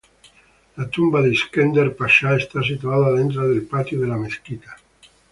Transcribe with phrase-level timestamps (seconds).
[0.77, 4.75] La tumba de İskender Pasha está situada dentro del patio de la mezquita.